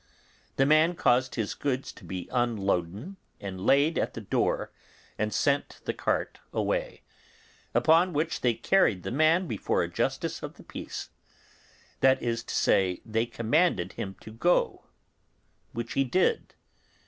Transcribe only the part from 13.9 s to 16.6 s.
him to go, which he did.